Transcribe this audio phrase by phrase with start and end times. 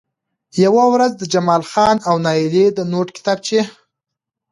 [0.63, 3.61] يوه ورځ د جمال خان او نايلې د نوټ کتابچې